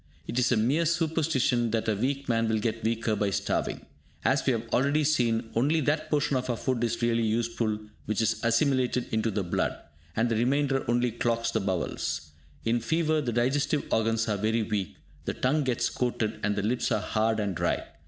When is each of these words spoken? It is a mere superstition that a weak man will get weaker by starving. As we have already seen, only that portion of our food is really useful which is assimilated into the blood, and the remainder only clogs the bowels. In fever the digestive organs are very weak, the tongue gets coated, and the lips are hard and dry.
It 0.25 0.39
is 0.39 0.51
a 0.51 0.57
mere 0.57 0.87
superstition 0.87 1.69
that 1.69 1.87
a 1.87 1.93
weak 1.95 2.27
man 2.27 2.49
will 2.49 2.57
get 2.57 2.83
weaker 2.83 3.15
by 3.15 3.29
starving. 3.29 3.85
As 4.25 4.43
we 4.43 4.51
have 4.53 4.67
already 4.73 5.03
seen, 5.03 5.51
only 5.53 5.79
that 5.81 6.09
portion 6.09 6.35
of 6.35 6.49
our 6.49 6.57
food 6.57 6.83
is 6.83 7.03
really 7.03 7.21
useful 7.21 7.77
which 8.07 8.19
is 8.19 8.39
assimilated 8.43 9.05
into 9.13 9.29
the 9.29 9.43
blood, 9.43 9.77
and 10.15 10.27
the 10.27 10.35
remainder 10.37 10.83
only 10.89 11.11
clogs 11.11 11.51
the 11.51 11.59
bowels. 11.61 12.31
In 12.65 12.79
fever 12.79 13.21
the 13.21 13.31
digestive 13.31 13.85
organs 13.91 14.27
are 14.27 14.37
very 14.37 14.63
weak, 14.63 14.95
the 15.25 15.35
tongue 15.35 15.63
gets 15.63 15.91
coated, 15.91 16.39
and 16.41 16.55
the 16.55 16.63
lips 16.63 16.91
are 16.91 16.99
hard 17.01 17.39
and 17.39 17.53
dry. 17.53 17.83